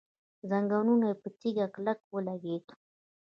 [0.49, 2.65] زنګون يې په تيږه کلک ولګېد.